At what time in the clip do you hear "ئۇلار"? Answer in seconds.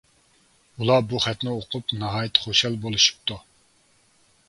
0.79-1.03